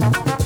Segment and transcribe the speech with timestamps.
[0.00, 0.39] Thank you.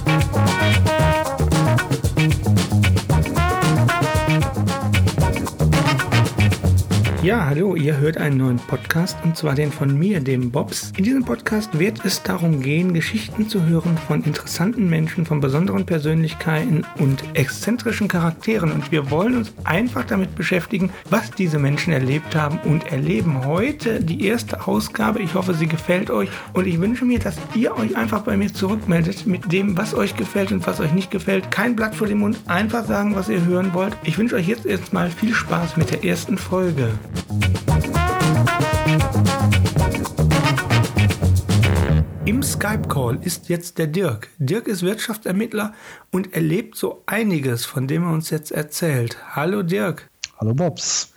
[7.24, 10.92] Ja, hallo, ihr hört einen neuen Podcast und zwar den von mir, dem Bobs.
[10.98, 15.86] In diesem Podcast wird es darum gehen, Geschichten zu hören von interessanten Menschen, von besonderen
[15.86, 22.36] Persönlichkeiten und exzentrischen Charakteren und wir wollen uns einfach damit beschäftigen, was diese Menschen erlebt
[22.36, 25.22] haben und erleben heute die erste Ausgabe.
[25.22, 28.52] Ich hoffe, sie gefällt euch und ich wünsche mir, dass ihr euch einfach bei mir
[28.52, 31.50] zurückmeldet mit dem, was euch gefällt und was euch nicht gefällt.
[31.50, 33.96] Kein Blatt vor dem Mund, einfach sagen, was ihr hören wollt.
[34.02, 36.92] Ich wünsche euch jetzt erstmal viel Spaß mit der ersten Folge.
[42.24, 44.28] Im Skype-Call ist jetzt der Dirk.
[44.38, 45.74] Dirk ist Wirtschaftsermittler
[46.10, 49.18] und erlebt so einiges, von dem er uns jetzt erzählt.
[49.36, 50.08] Hallo Dirk.
[50.38, 51.12] Hallo Bobs.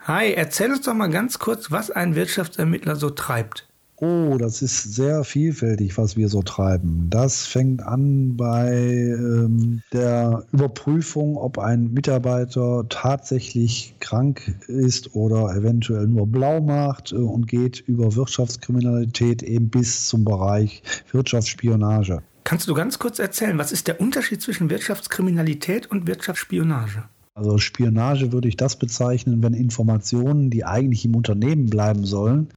[0.00, 3.69] Hi, erzähl uns doch mal ganz kurz, was ein Wirtschaftsermittler so treibt.
[4.02, 7.08] Oh, das ist sehr vielfältig, was wir so treiben.
[7.10, 16.06] Das fängt an bei ähm, der Überprüfung, ob ein Mitarbeiter tatsächlich krank ist oder eventuell
[16.06, 20.82] nur blau macht äh, und geht über Wirtschaftskriminalität eben bis zum Bereich
[21.12, 22.22] Wirtschaftsspionage.
[22.44, 27.04] Kannst du ganz kurz erzählen, was ist der Unterschied zwischen Wirtschaftskriminalität und Wirtschaftsspionage?
[27.34, 32.48] Also Spionage würde ich das bezeichnen, wenn Informationen, die eigentlich im Unternehmen bleiben sollen,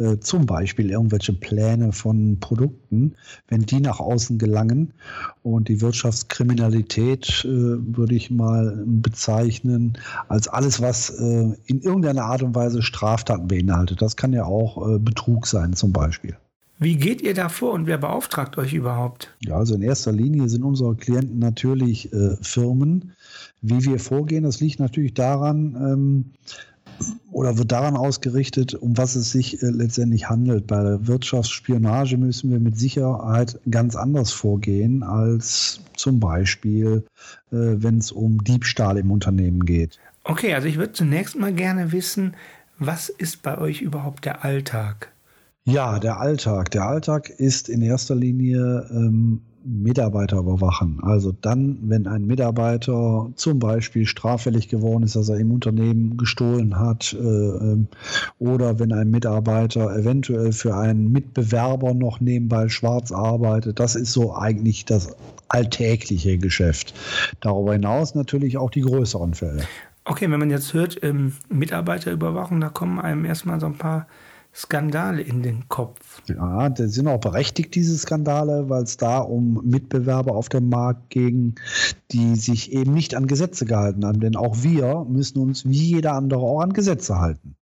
[0.00, 3.14] äh, zum Beispiel irgendwelche Pläne von Produkten,
[3.48, 4.94] wenn die nach außen gelangen.
[5.42, 12.42] Und die Wirtschaftskriminalität äh, würde ich mal bezeichnen als alles, was äh, in irgendeiner Art
[12.42, 14.00] und Weise Straftaten beinhaltet.
[14.02, 16.36] Das kann ja auch äh, Betrug sein zum Beispiel.
[16.82, 19.36] Wie geht ihr da vor und wer beauftragt euch überhaupt?
[19.40, 23.12] Ja, also in erster Linie sind unsere Klienten natürlich äh, Firmen.
[23.60, 26.24] Wie wir vorgehen, das liegt natürlich daran, ähm,
[27.30, 30.66] oder wird daran ausgerichtet, um was es sich äh, letztendlich handelt.
[30.66, 37.04] Bei der Wirtschaftsspionage müssen wir mit Sicherheit ganz anders vorgehen als zum Beispiel,
[37.52, 39.98] äh, wenn es um Diebstahl im Unternehmen geht.
[40.24, 42.34] Okay, also ich würde zunächst mal gerne wissen,
[42.78, 45.12] was ist bei euch überhaupt der Alltag?
[45.64, 46.70] Ja, der Alltag.
[46.70, 50.98] Der Alltag ist in erster Linie ähm, Mitarbeiter überwachen.
[51.02, 56.78] Also dann, wenn ein Mitarbeiter zum Beispiel straffällig geworden ist, dass er im Unternehmen gestohlen
[56.78, 57.88] hat, äh, ähm,
[58.38, 64.34] oder wenn ein Mitarbeiter eventuell für einen Mitbewerber noch nebenbei schwarz arbeitet, das ist so
[64.34, 65.14] eigentlich das
[65.48, 66.94] alltägliche Geschäft.
[67.40, 69.62] Darüber hinaus natürlich auch die größeren Fälle.
[70.04, 74.06] Okay, wenn man jetzt hört, ähm, Mitarbeiterüberwachung, da kommen einem erstmal so ein paar
[74.52, 76.22] Skandale in den Kopf.
[76.28, 81.10] Ja, das sind auch berechtigt, diese Skandale, weil es da um Mitbewerber auf dem Markt
[81.10, 81.54] ging,
[82.10, 84.20] die sich eben nicht an Gesetze gehalten haben.
[84.20, 87.56] Denn auch wir müssen uns wie jeder andere auch an Gesetze halten.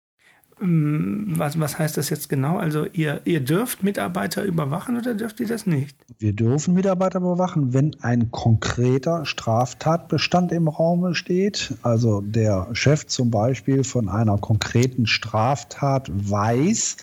[0.60, 2.58] Mm, was, was heißt das jetzt genau?
[2.58, 5.96] Also ihr, ihr dürft Mitarbeiter überwachen oder dürft ihr das nicht?
[6.18, 11.74] Wir dürfen Mitarbeiter überwachen, wenn ein konkreter Straftatbestand im Raum steht.
[11.82, 16.96] Also der Chef zum Beispiel von einer konkreten Straftat weiß,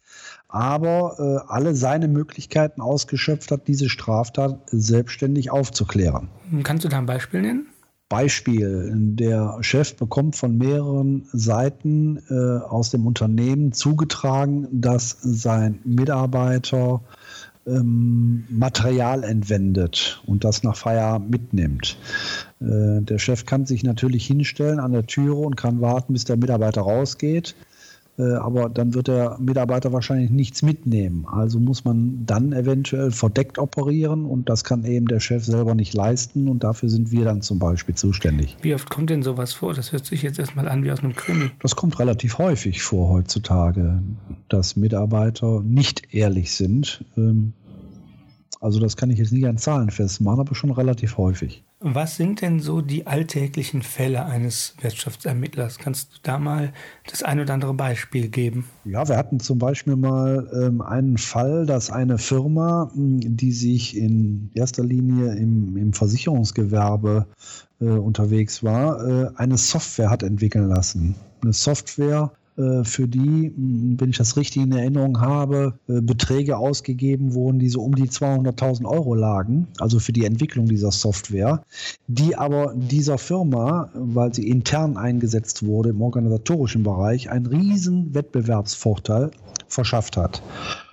[0.47, 1.15] aber
[1.47, 6.29] äh, alle seine Möglichkeiten ausgeschöpft hat, diese Straftat selbstständig aufzuklären.
[6.63, 7.67] Kannst du da ein Beispiel nennen?
[8.09, 17.01] Beispiel, der Chef bekommt von mehreren Seiten äh, aus dem Unternehmen zugetragen, dass sein Mitarbeiter
[17.65, 21.97] ähm, Material entwendet und das nach Feierabend mitnimmt.
[22.61, 26.37] Äh, der Chef kann sich natürlich hinstellen an der Türe und kann warten, bis der
[26.37, 27.55] Mitarbeiter rausgeht.
[28.17, 31.25] Äh, aber dann wird der Mitarbeiter wahrscheinlich nichts mitnehmen.
[31.29, 35.93] Also muss man dann eventuell verdeckt operieren und das kann eben der Chef selber nicht
[35.93, 38.55] leisten und dafür sind wir dann zum Beispiel zuständig.
[38.61, 39.73] Wie oft kommt denn sowas vor?
[39.73, 41.51] Das hört sich jetzt erstmal an wie aus einem Krimi.
[41.61, 44.01] Das kommt relativ häufig vor heutzutage,
[44.47, 47.03] dass Mitarbeiter nicht ehrlich sind.
[47.17, 47.51] Ähm,
[48.61, 51.64] also das kann ich jetzt nicht an Zahlen festmachen, aber schon relativ häufig.
[51.79, 55.77] Was sind denn so die alltäglichen Fälle eines Wirtschaftsermittlers?
[55.77, 56.71] Kannst du da mal
[57.09, 58.69] das ein oder andere Beispiel geben?
[58.85, 64.51] Ja, wir hatten zum Beispiel mal ähm, einen Fall, dass eine Firma, die sich in
[64.53, 67.27] erster Linie im, im Versicherungsgewerbe
[67.81, 71.15] äh, unterwegs war, äh, eine Software hat entwickeln lassen.
[71.43, 72.31] Eine Software,
[72.83, 77.81] für die, wenn ich das richtig in Erinnerung habe, äh, Beträge ausgegeben wurden, die so
[77.81, 81.63] um die 200.000 Euro lagen, also für die Entwicklung dieser Software,
[82.07, 89.31] die aber dieser Firma, weil sie intern eingesetzt wurde im organisatorischen Bereich, einen riesen Wettbewerbsvorteil
[89.67, 90.41] verschafft hat.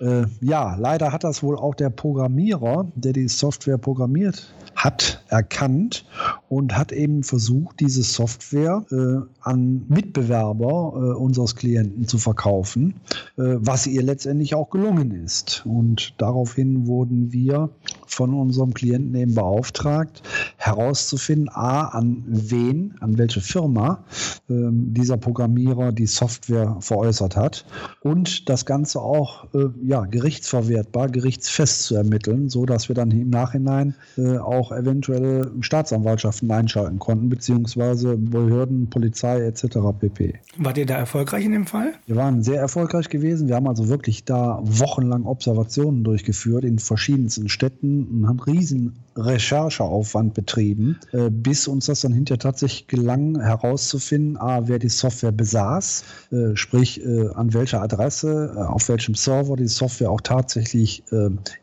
[0.01, 6.05] Äh, ja, leider hat das wohl auch der Programmierer, der die Software programmiert hat erkannt
[6.49, 12.95] und hat eben versucht, diese Software äh, an Mitbewerber äh, unseres Klienten zu verkaufen,
[13.37, 15.63] äh, was ihr letztendlich auch gelungen ist.
[15.65, 17.69] Und daraufhin wurden wir
[18.05, 20.21] von unserem Klienten eben beauftragt,
[20.57, 24.03] herauszufinden, a, an wen, an welche Firma
[24.49, 27.65] ähm, dieser Programmierer die Software veräußert hat
[28.01, 33.29] und das Ganze auch äh, ja, gerichtsverwertbar, gerichtsfest zu ermitteln, so dass wir dann im
[33.29, 39.77] Nachhinein äh, auch eventuelle Staatsanwaltschaften einschalten konnten, beziehungsweise Behörden, Polizei etc.
[39.99, 40.33] pp.
[40.57, 41.93] Wart ihr da erfolgreich in dem Fall?
[42.05, 43.47] Wir waren sehr erfolgreich gewesen.
[43.47, 50.33] Wir haben also wirklich da wochenlang Observationen durchgeführt in verschiedensten Städten und haben riesen Rechercheaufwand
[50.33, 56.03] betrieben, äh, bis uns das dann hinterher tatsächlich gelang herauszufinden, a, wer die Software besaß,
[56.31, 61.03] äh, sprich äh, an welcher Adresse, auf welchem Server die Software auch tatsächlich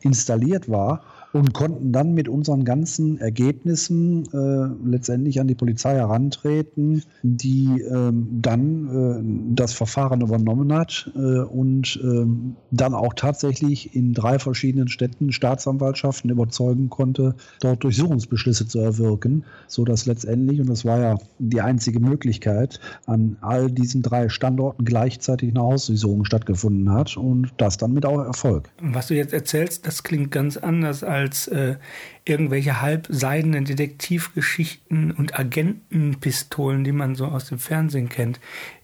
[0.00, 7.04] installiert war und konnten dann mit unseren ganzen Ergebnissen äh, letztendlich an die Polizei herantreten,
[7.22, 14.12] die ähm, dann äh, das Verfahren übernommen hat äh, und ähm, dann auch tatsächlich in
[14.12, 21.00] drei verschiedenen Städten Staatsanwaltschaften überzeugen konnte, dort Durchsuchungsbeschlüsse zu erwirken, sodass letztendlich, und das war
[21.00, 27.52] ja die einzige Möglichkeit, an all diesen drei Standorten gleichzeitig eine Hausdurchsuchung stattgefunden hat und
[27.56, 28.68] das dann mit auch Erfolg.
[28.82, 31.76] Was du jetzt erzählst, das klingt ganz anders als als äh,
[32.24, 38.40] irgendwelche halbseidenen Detektivgeschichten und Agentenpistolen, die man so aus dem Fernsehen kennt.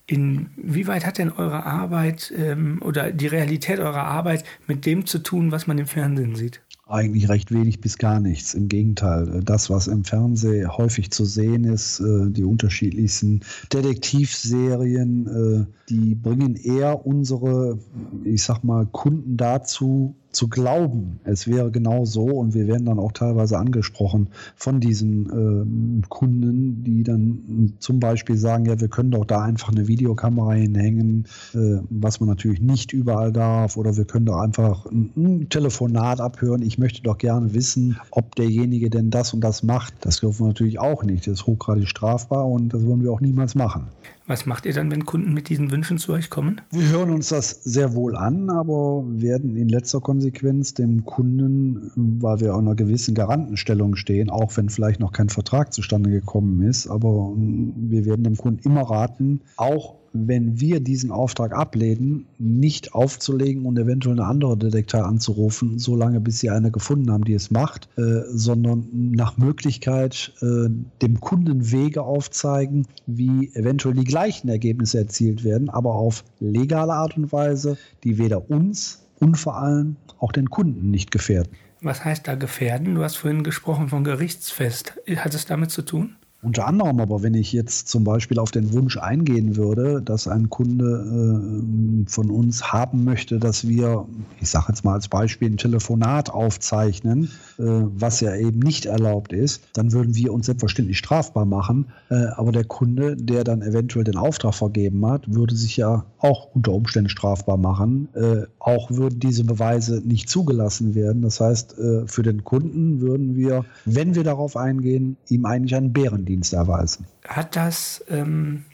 [0.07, 5.51] Inwieweit hat denn eure Arbeit ähm, oder die Realität eurer Arbeit mit dem zu tun,
[5.51, 6.61] was man im Fernsehen sieht?
[6.89, 8.55] Eigentlich recht wenig bis gar nichts.
[8.55, 13.41] Im Gegenteil, das, was im Fernsehen häufig zu sehen ist, äh, die unterschiedlichsten
[13.73, 17.81] Detektivserien, äh, die bringen eher unsere,
[18.23, 22.99] ich sag mal, Kunden dazu, zu glauben, es wäre genau so und wir werden dann
[22.99, 29.11] auch teilweise angesprochen von diesen äh, Kunden, die dann zum Beispiel sagen, ja, wir können
[29.11, 31.25] doch da einfach eine Videokamera hinhängen,
[31.55, 36.21] äh, was man natürlich nicht überall darf oder wir können doch einfach ein, ein, Telefonat
[36.21, 36.61] abhören.
[36.61, 39.95] Ich möchte doch gerne wissen, ob derjenige denn das und das macht.
[40.03, 41.27] Das dürfen wir natürlich auch nicht.
[41.27, 43.87] Das ist hochgradig strafbar und das wollen wir auch niemals machen.
[44.29, 46.61] Was macht ihr dann, wenn Kunden mit diesen Wünschen zu euch kommen?
[46.71, 52.41] Wir hören uns das sehr wohl an, aber werden in letzter Konsequenz dem Kunden, weil
[52.41, 56.89] wir auf einer gewissen Garantenstellung stehen, auch wenn vielleicht noch kein Vertrag zustande gekommen ist,
[56.89, 63.67] aber wir werden dem Kunden immer raten, auch wenn wir diesen Auftrag ablehnen, nicht aufzulegen
[63.67, 67.89] und eventuell eine andere Detektei anzurufen, solange bis sie eine gefunden haben, die es macht,
[67.97, 70.69] äh, sondern nach Möglichkeit äh,
[71.03, 77.17] dem Kunden Wege aufzeigen, wie eventuell die gleichen Ergebnisse erzielt werden, aber auf legale Art
[77.17, 81.53] und Weise, die weder uns und vor allem auch den Kunden nicht gefährden.
[81.83, 82.95] Was heißt da gefährden?
[82.95, 84.95] Du hast vorhin gesprochen von Gerichtsfest.
[85.17, 86.17] Hat es damit zu tun?
[86.47, 90.49] Unter anderem aber, wenn ich jetzt zum Beispiel auf den Wunsch eingehen würde, dass ein
[90.49, 94.07] Kunde äh, von uns haben möchte, dass wir,
[94.41, 97.25] ich sage jetzt mal als Beispiel, ein Telefonat aufzeichnen,
[97.59, 101.87] äh, was ja eben nicht erlaubt ist, dann würden wir uns selbstverständlich strafbar machen.
[102.11, 106.55] Äh, aber der Kunde, der dann eventuell den Auftrag vergeben hat, würde sich ja auch
[106.55, 108.09] unter Umständen strafbar machen.
[108.15, 111.23] Äh, auch würden diese Beweise nicht zugelassen werden.
[111.23, 115.93] Das heißt, äh, für den Kunden würden wir, wenn wir darauf eingehen, ihm eigentlich einen
[115.93, 117.07] Bärendienst Dienst erweisen.
[117.27, 118.65] Hat das, ähm,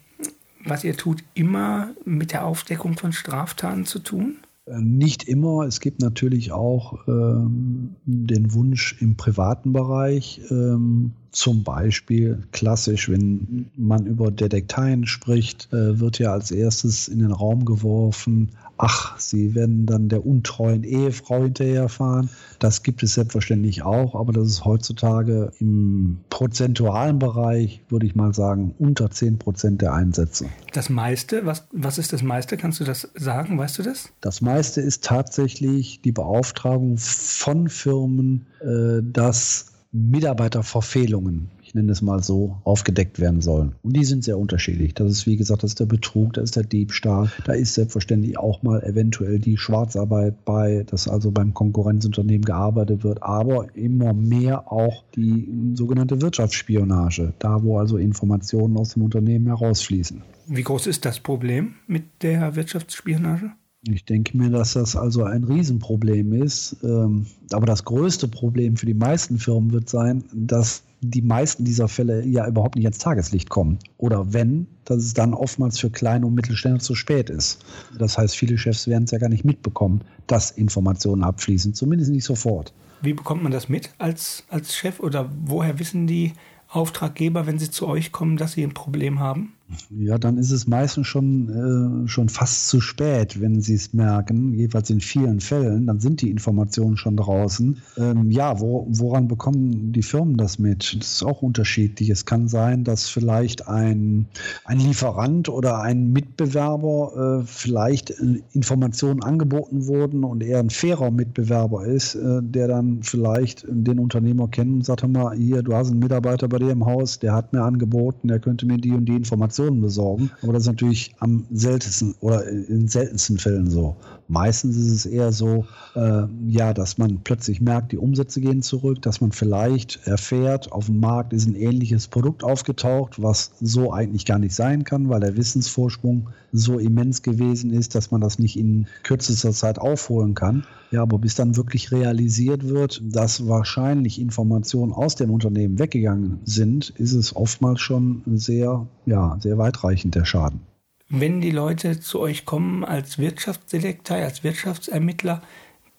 [0.64, 4.38] was ihr tut, immer mit der Aufdeckung von Straftaten zu tun?
[4.66, 5.64] Äh, nicht immer.
[5.66, 13.70] Es gibt natürlich auch ähm, den Wunsch im privaten Bereich, ähm, zum Beispiel klassisch, wenn
[13.76, 18.50] man über Detekteien spricht, äh, wird ja als erstes in den Raum geworfen,
[18.82, 22.28] ach, sie werden dann der untreuen Ehefrau hinterherfahren.
[22.58, 28.34] Das gibt es selbstverständlich auch, aber das ist heutzutage im prozentualen Bereich, würde ich mal
[28.34, 30.46] sagen, unter 10 Prozent der Einsätze.
[30.72, 32.56] Das meiste, was, was ist das meiste?
[32.56, 33.56] Kannst du das sagen?
[33.56, 34.08] Weißt du das?
[34.20, 42.22] Das meiste ist tatsächlich die Beauftragung von Firmen, äh, dass Mitarbeiterverfehlungen, ich nenne es mal
[42.22, 43.72] so, aufgedeckt werden sollen.
[43.82, 44.92] Und die sind sehr unterschiedlich.
[44.92, 48.36] Das ist, wie gesagt, das ist der Betrug, da ist der Diebstahl, da ist selbstverständlich
[48.36, 54.70] auch mal eventuell die Schwarzarbeit bei, dass also beim Konkurrenzunternehmen gearbeitet wird, aber immer mehr
[54.70, 60.20] auch die sogenannte Wirtschaftsspionage, da wo also Informationen aus dem Unternehmen herausfließen.
[60.48, 63.52] Wie groß ist das Problem mit der Wirtschaftsspionage?
[63.88, 66.76] Ich denke mir, dass das also ein Riesenproblem ist.
[66.84, 71.88] Ähm, aber das größte Problem für die meisten Firmen wird sein, dass die meisten dieser
[71.88, 73.78] Fälle ja überhaupt nicht ans Tageslicht kommen.
[73.98, 77.64] Oder wenn, dass es dann oftmals für kleine und Mittelständler zu spät ist.
[77.98, 82.24] Das heißt, viele Chefs werden es ja gar nicht mitbekommen, dass Informationen abfließen, zumindest nicht
[82.24, 82.72] sofort.
[83.00, 86.34] Wie bekommt man das mit als, als Chef oder woher wissen die
[86.68, 89.54] Auftraggeber, wenn sie zu euch kommen, dass sie ein Problem haben?
[89.90, 94.54] Ja, dann ist es meistens schon, äh, schon fast zu spät, wenn sie es merken,
[94.54, 97.78] jedenfalls in vielen Fällen, dann sind die Informationen schon draußen.
[97.96, 100.96] Ähm, ja, wo, woran bekommen die Firmen das mit?
[100.98, 102.10] Das ist auch unterschiedlich.
[102.10, 104.26] Es kann sein, dass vielleicht ein,
[104.64, 111.10] ein Lieferant oder ein Mitbewerber äh, vielleicht äh, Informationen angeboten wurden und er ein fairer
[111.10, 115.74] Mitbewerber ist, äh, der dann vielleicht den Unternehmer kennt und sagt, hör mal, hier, du
[115.74, 118.92] hast einen Mitarbeiter bei dir im Haus, der hat mir angeboten, der könnte mir die
[118.92, 120.30] und die Informationen Informationen besorgen.
[120.42, 123.96] Aber das ist natürlich am seltensten oder in seltensten Fällen so.
[124.28, 129.02] Meistens ist es eher so, äh, ja, dass man plötzlich merkt, die Umsätze gehen zurück,
[129.02, 134.24] dass man vielleicht erfährt, auf dem Markt ist ein ähnliches Produkt aufgetaucht, was so eigentlich
[134.24, 138.58] gar nicht sein kann, weil der Wissensvorsprung so immens gewesen ist, dass man das nicht
[138.58, 140.64] in kürzester Zeit aufholen kann.
[140.90, 146.90] Ja, aber bis dann wirklich realisiert wird, dass wahrscheinlich Informationen aus dem Unternehmen weggegangen sind,
[146.90, 150.60] ist es oftmals schon sehr, ja, sehr weitreichend der Schaden.
[151.08, 155.42] Wenn die Leute zu euch kommen als Wirtschaftsdetektei, als Wirtschaftsermittler,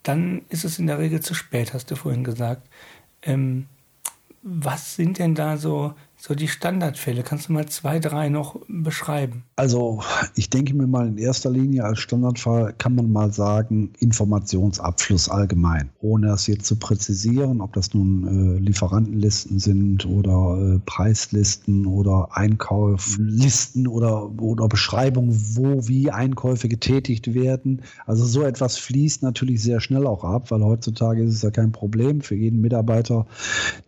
[0.02, 2.68] dann ist es in der Regel zu spät, hast du vorhin gesagt.
[3.22, 3.68] Ähm,
[4.42, 5.94] was sind denn da so
[6.26, 7.22] so die Standardfälle.
[7.22, 9.44] Kannst du mal zwei, drei noch beschreiben?
[9.58, 10.02] Also
[10.36, 15.90] ich denke mir mal in erster Linie als Standardfall kann man mal sagen Informationsabfluss allgemein,
[16.00, 22.30] ohne das jetzt zu präzisieren, ob das nun äh, Lieferantenlisten sind oder äh, Preislisten oder
[22.32, 27.82] Einkauflisten oder, oder Beschreibungen, wo wie Einkäufe getätigt werden.
[28.06, 31.74] Also so etwas fließt natürlich sehr schnell auch ab, weil heutzutage ist es ja kein
[31.74, 33.26] Problem für jeden Mitarbeiter,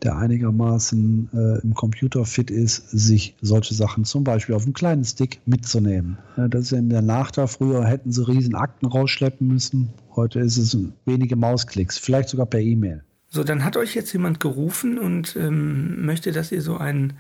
[0.04, 5.04] der einigermaßen äh, im Computer fit ist, sich solche Sachen zum Beispiel auf einem kleinen
[5.04, 6.18] Stick mitzunehmen.
[6.36, 7.48] Das ist eben der Nachteil.
[7.48, 9.90] Früher hätten sie riesen Akten rausschleppen müssen.
[10.16, 13.04] Heute ist es wenige Mausklicks, vielleicht sogar per E-Mail.
[13.30, 17.14] So, dann hat euch jetzt jemand gerufen und ähm, möchte, dass ihr so einen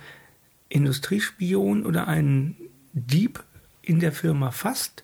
[0.69, 2.55] Industriespion oder einen
[2.93, 3.43] Dieb
[3.81, 5.03] in der Firma fasst.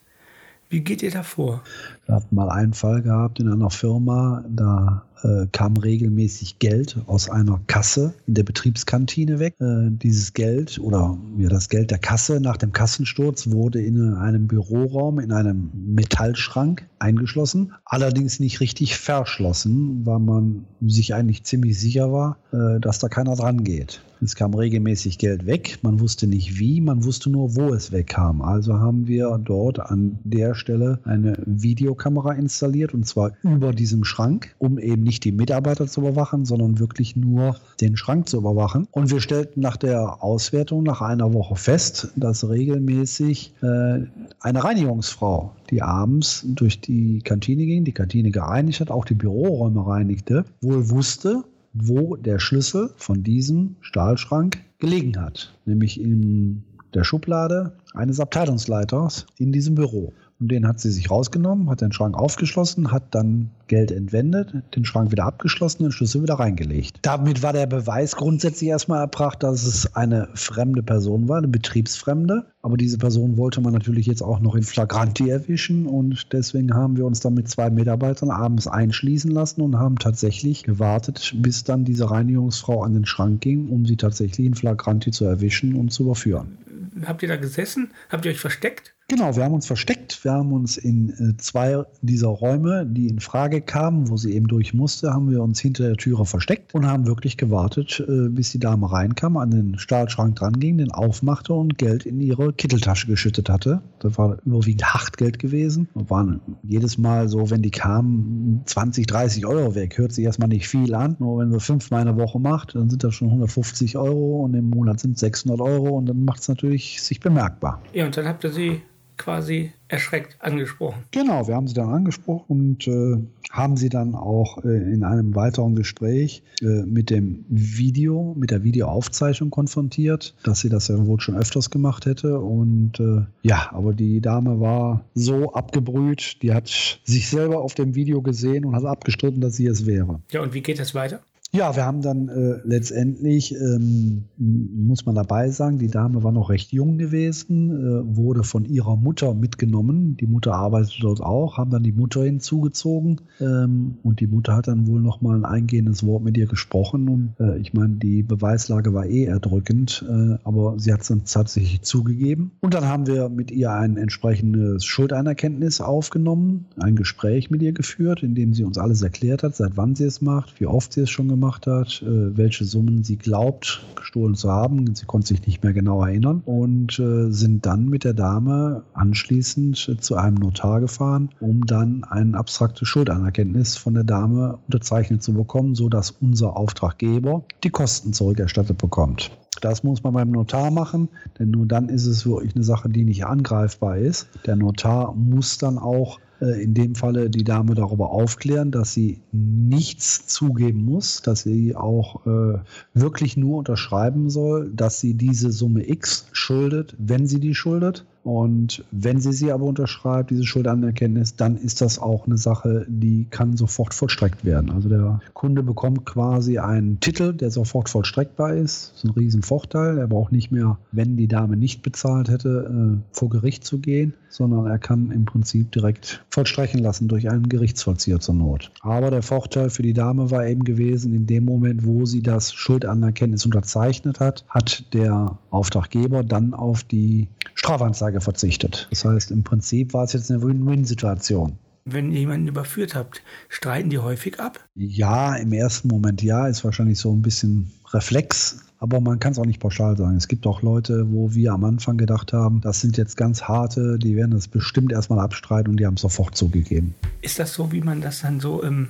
[0.69, 1.63] Wie geht ihr da vor?
[2.05, 7.29] Wir hatten mal einen Fall gehabt in einer Firma, da äh, kam regelmäßig Geld aus
[7.29, 9.55] einer Kasse in der Betriebskantine weg.
[9.59, 14.47] Äh, dieses Geld oder ja, das Geld der Kasse nach dem Kassensturz wurde in einem
[14.47, 22.11] Büroraum, in einem Metallschrank eingeschlossen, allerdings nicht richtig verschlossen, weil man sich eigentlich ziemlich sicher
[22.11, 24.01] war, äh, dass da keiner dran geht.
[24.23, 28.43] Es kam regelmäßig Geld weg, man wusste nicht wie, man wusste nur, wo es wegkam.
[28.43, 34.55] Also haben wir dort an der Stelle eine Videokamera installiert und zwar über diesem Schrank,
[34.59, 38.87] um eben nicht die Mitarbeiter zu überwachen, sondern wirklich nur den Schrank zu überwachen.
[38.91, 44.01] Und wir stellten nach der Auswertung nach einer Woche fest, dass regelmäßig äh,
[44.39, 49.87] eine Reinigungsfrau, die abends durch die Kantine ging, die Kantine gereinigt hat, auch die Büroräume
[49.87, 56.63] reinigte, wohl wusste, wo der Schlüssel von diesem Stahlschrank gelegen hat, nämlich in
[56.93, 60.13] der Schublade eines Abteilungsleiters in diesem Büro.
[60.41, 64.83] Und den hat sie sich rausgenommen, hat den Schrank aufgeschlossen, hat dann Geld entwendet, den
[64.83, 66.97] Schrank wieder abgeschlossen den Schlüssel wieder reingelegt.
[67.03, 72.47] Damit war der Beweis grundsätzlich erstmal erbracht, dass es eine fremde Person war, eine Betriebsfremde.
[72.63, 76.97] Aber diese Person wollte man natürlich jetzt auch noch in Flagranti erwischen und deswegen haben
[76.97, 81.85] wir uns dann mit zwei Mitarbeitern abends einschließen lassen und haben tatsächlich gewartet, bis dann
[81.85, 86.03] diese Reinigungsfrau an den Schrank ging, um sie tatsächlich in Flagranti zu erwischen und zu
[86.03, 86.57] überführen.
[87.05, 87.91] Habt ihr da gesessen?
[88.09, 88.93] Habt ihr euch versteckt?
[89.11, 90.23] Genau, wir haben uns versteckt.
[90.23, 94.47] Wir haben uns in äh, zwei dieser Räume, die in Frage kamen, wo sie eben
[94.47, 98.53] durch musste, haben wir uns hinter der Türe versteckt und haben wirklich gewartet, äh, bis
[98.53, 103.07] die Dame reinkam, an den Stahlschrank dran ging, den aufmachte und Geld in ihre Kitteltasche
[103.07, 103.81] geschüttet hatte.
[103.99, 105.89] Das war überwiegend Hartgeld gewesen.
[105.93, 109.97] Das waren jedes Mal so, wenn die kamen, 20, 30 Euro weg.
[109.97, 111.17] Hört sich erstmal nicht viel an.
[111.19, 114.69] Nur wenn sie fünfmal eine Woche macht, dann sind das schon 150 Euro und im
[114.69, 117.81] Monat sind es 600 Euro und dann macht es natürlich sich bemerkbar.
[117.91, 118.81] Ja, und dann habt ihr sie
[119.17, 121.03] quasi erschreckt angesprochen.
[121.11, 123.17] Genau, wir haben sie dann angesprochen und äh,
[123.51, 128.63] haben sie dann auch äh, in einem weiteren Gespräch äh, mit dem Video, mit der
[128.63, 132.39] Videoaufzeichnung konfrontiert, dass sie das ja wohl schon öfters gemacht hätte.
[132.39, 136.67] Und äh, ja, aber die Dame war so abgebrüht, die hat
[137.03, 140.21] sich selber auf dem Video gesehen und hat abgestritten, dass sie es wäre.
[140.31, 141.21] Ja, und wie geht es weiter?
[141.53, 146.49] Ja, wir haben dann äh, letztendlich, ähm, muss man dabei sagen, die Dame war noch
[146.49, 150.15] recht jung gewesen, äh, wurde von ihrer Mutter mitgenommen.
[150.15, 154.69] Die Mutter arbeitet dort auch, haben dann die Mutter hinzugezogen ähm, und die Mutter hat
[154.69, 157.09] dann wohl noch mal ein eingehendes Wort mit ihr gesprochen.
[157.09, 161.25] Und äh, ich meine, die Beweislage war eh erdrückend, äh, aber sie hat es dann
[161.25, 162.51] tatsächlich zugegeben.
[162.61, 168.23] Und dann haben wir mit ihr ein entsprechendes Schuldanerkenntnis aufgenommen, ein Gespräch mit ihr geführt,
[168.23, 171.01] in dem sie uns alles erklärt hat, seit wann sie es macht, wie oft sie
[171.01, 174.93] es schon gemacht hat gemacht hat, äh, welche Summen sie glaubt, gestohlen zu haben.
[174.95, 179.97] Sie konnte sich nicht mehr genau erinnern und äh, sind dann mit der Dame anschließend
[179.99, 185.73] zu einem Notar gefahren, um dann ein abstraktes Schuldanerkenntnis von der Dame unterzeichnet zu bekommen,
[185.73, 189.31] sodass unser Auftraggeber die Kosten zurückerstattet bekommt.
[189.61, 193.03] Das muss man beim Notar machen, denn nur dann ist es wirklich eine Sache, die
[193.03, 194.27] nicht angreifbar ist.
[194.45, 199.21] Der Notar muss dann auch äh, in dem Falle die Dame darüber aufklären, dass sie
[199.31, 202.59] nichts zugeben muss, dass sie auch äh,
[202.93, 208.83] wirklich nur unterschreiben soll, dass sie diese Summe X schuldet, wenn sie die schuldet und
[208.91, 213.57] wenn sie sie aber unterschreibt, diese Schuldanerkenntnis, dann ist das auch eine Sache, die kann
[213.57, 214.69] sofort vollstreckt werden.
[214.69, 218.91] Also der Kunde bekommt quasi einen Titel, der sofort vollstreckbar ist.
[218.91, 219.97] Das ist ein Riesenvorteil.
[219.97, 224.13] Er braucht nicht mehr, wenn die Dame nicht bezahlt hätte, äh, vor Gericht zu gehen,
[224.29, 228.71] sondern er kann im Prinzip direkt vollstrecken lassen durch einen Gerichtsvollzieher zur Not.
[228.81, 232.53] Aber der Vorteil für die Dame war eben gewesen, in dem Moment, wo sie das
[232.53, 238.87] Schuldanerkenntnis unterzeichnet hat, hat der Auftraggeber dann auf die Strafanzeige Anlage verzichtet.
[238.89, 241.57] Das heißt, im Prinzip war es jetzt eine Win-Win-Situation.
[241.85, 244.59] Wenn ihr jemanden überführt habt, streiten die häufig ab?
[244.75, 249.39] Ja, im ersten Moment ja, ist wahrscheinlich so ein bisschen Reflex, aber man kann es
[249.39, 250.15] auch nicht pauschal sagen.
[250.15, 253.97] Es gibt auch Leute, wo wir am Anfang gedacht haben, das sind jetzt ganz harte,
[253.97, 256.93] die werden das bestimmt erstmal abstreiten und die haben es sofort zugegeben.
[257.21, 258.89] Ist das so, wie man das dann so im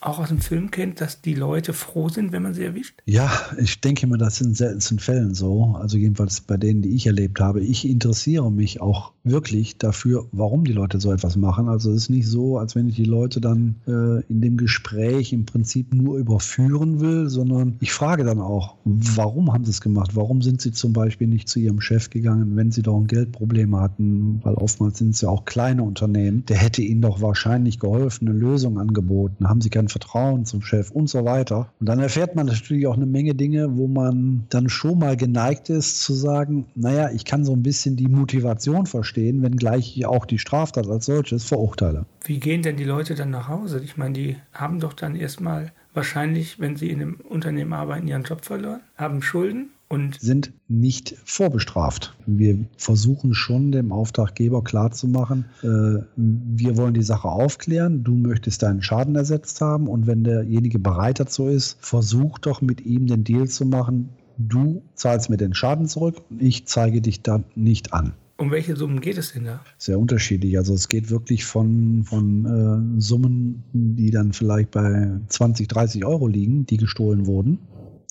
[0.00, 3.00] auch aus dem Film kennt, dass die Leute froh sind, wenn man sie erwischt?
[3.04, 5.76] Ja, ich denke mir, das sind seltensten Fällen so.
[5.78, 7.60] Also jedenfalls bei denen, die ich erlebt habe.
[7.60, 11.68] Ich interessiere mich auch wirklich dafür, warum die Leute so etwas machen.
[11.68, 15.32] Also es ist nicht so, als wenn ich die Leute dann äh, in dem Gespräch
[15.32, 20.12] im Prinzip nur überführen will, sondern ich frage dann auch, warum haben sie es gemacht?
[20.14, 23.76] Warum sind sie zum Beispiel nicht zu ihrem Chef gegangen, wenn sie doch ein Geldproblem
[23.76, 24.40] hatten?
[24.42, 26.44] Weil oftmals sind es ja auch kleine Unternehmen.
[26.48, 29.48] Der hätte ihnen doch wahrscheinlich geholfen, eine Lösung angeboten.
[29.48, 31.72] Haben sie kein Vertrauen zum Chef und so weiter.
[31.78, 35.68] Und dann erfährt man natürlich auch eine Menge Dinge, wo man dann schon mal geneigt
[35.70, 40.26] ist zu sagen, naja, ich kann so ein bisschen die Motivation verstehen, wenngleich ich auch
[40.26, 42.06] die Straftat als solches verurteile.
[42.24, 43.80] Wie gehen denn die Leute dann nach Hause?
[43.84, 48.22] Ich meine, die haben doch dann erstmal wahrscheinlich, wenn sie in einem Unternehmen arbeiten, ihren
[48.22, 52.14] Job verloren, haben Schulden und sind nicht vorbestraft.
[52.26, 58.82] Wir versuchen schon dem Auftraggeber klarzumachen, äh, wir wollen die Sache aufklären, du möchtest deinen
[58.82, 63.48] Schaden ersetzt haben und wenn derjenige bereit dazu ist, versuch doch mit ihm den Deal
[63.48, 68.12] zu machen, du zahlst mir den Schaden zurück und ich zeige dich dann nicht an.
[68.40, 69.60] Um welche Summen geht es denn da?
[69.76, 70.56] Sehr unterschiedlich.
[70.56, 76.26] Also es geht wirklich von, von äh, Summen, die dann vielleicht bei 20, 30 Euro
[76.26, 77.58] liegen, die gestohlen wurden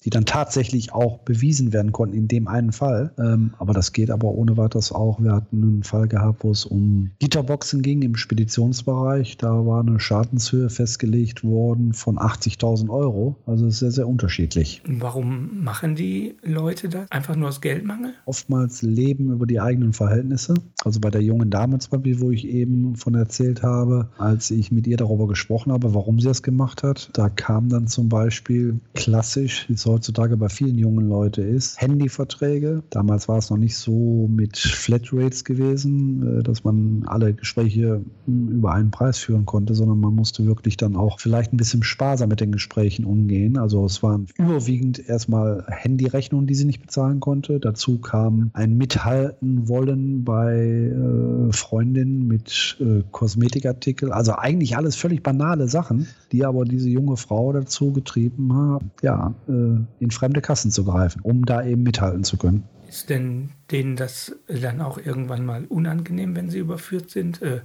[0.05, 3.11] die dann tatsächlich auch bewiesen werden konnten in dem einen Fall.
[3.17, 5.21] Ähm, aber das geht aber ohne weiteres auch.
[5.21, 9.37] Wir hatten einen Fall gehabt, wo es um Gitterboxen ging im Speditionsbereich.
[9.37, 13.35] Da war eine Schadenshöhe festgelegt worden von 80.000 Euro.
[13.45, 14.81] Also ist sehr, sehr unterschiedlich.
[14.87, 17.11] Warum machen die Leute das?
[17.11, 18.13] Einfach nur aus Geldmangel?
[18.25, 20.53] Oftmals leben über die eigenen Verhältnisse.
[20.83, 24.71] Also bei der jungen Dame zum Beispiel, wo ich eben von erzählt habe, als ich
[24.71, 28.79] mit ihr darüber gesprochen habe, warum sie das gemacht hat, da kam dann zum Beispiel
[28.93, 31.81] klassisch, die heutzutage bei vielen jungen Leuten ist.
[31.81, 32.83] Handyverträge.
[32.89, 38.49] Damals war es noch nicht so mit Flatrates gewesen, äh, dass man alle Gespräche hm,
[38.49, 42.29] über einen Preis führen konnte, sondern man musste wirklich dann auch vielleicht ein bisschen sparsam
[42.29, 43.57] mit den Gesprächen umgehen.
[43.57, 47.59] Also es waren überwiegend erstmal Handyrechnungen, die sie nicht bezahlen konnte.
[47.59, 54.11] Dazu kam ein Mithalten wollen bei äh, Freundinnen mit äh, Kosmetikartikel.
[54.11, 59.33] Also eigentlich alles völlig banale Sachen, die aber diese junge Frau dazu getrieben haben, ja,
[59.47, 62.63] äh, in fremde Kassen zu greifen, um da eben mithalten zu können.
[62.87, 67.41] Ist denn denen das dann auch irgendwann mal unangenehm, wenn sie überführt sind?
[67.41, 67.61] Äh,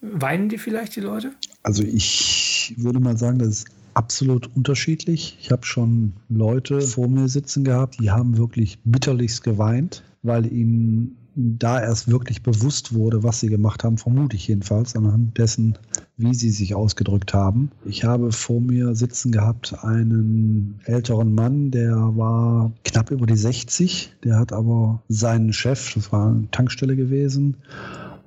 [0.00, 1.32] weinen die vielleicht die Leute?
[1.62, 5.38] Also ich würde mal sagen, das ist absolut unterschiedlich.
[5.40, 11.16] Ich habe schon Leute vor mir sitzen gehabt, die haben wirklich bitterlichst geweint, weil ihnen
[11.36, 15.76] da erst wirklich bewusst wurde, was sie gemacht haben, vermute ich jedenfalls, anhand dessen,
[16.16, 17.70] wie sie sich ausgedrückt haben.
[17.84, 24.14] Ich habe vor mir sitzen gehabt einen älteren Mann, der war knapp über die 60,
[24.22, 27.56] der hat aber seinen Chef, das war eine Tankstelle gewesen,